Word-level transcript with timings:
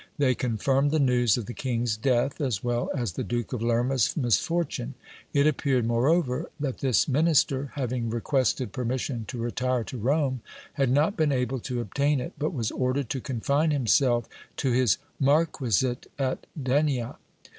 They 0.17 0.33
confirmed 0.33 0.89
the 0.89 0.97
news 0.97 1.37
of 1.37 1.45
the 1.45 1.53
king's 1.53 1.95
death, 1.95 2.41
as 2.41 2.63
well 2.63 2.89
as 2.95 3.11
the 3.11 3.23
Duke 3.23 3.53
of 3.53 3.61
Lerma's 3.61 4.17
misfortune. 4.17 4.95
It 5.31 5.45
appeared, 5.45 5.85
moreover, 5.85 6.49
that 6.59 6.79
this 6.79 7.07
minister, 7.07 7.69
having 7.75 8.09
requested 8.09 8.71
per 8.73 8.83
mission 8.83 9.25
to 9.27 9.37
retire 9.37 9.83
to 9.83 9.99
Rome, 9.99 10.41
had 10.73 10.89
not 10.89 11.15
been 11.15 11.31
able 11.31 11.59
to 11.59 11.81
obtain 11.81 12.19
it, 12.19 12.33
but 12.39 12.51
was 12.51 12.71
ordered 12.71 13.11
to 13.11 13.21
confine 13.21 13.69
himself 13.69 14.27
to 14.57 14.71
his 14.71 14.97
marquisate 15.21 16.07
at 16.17 16.47
Denia. 16.59 17.17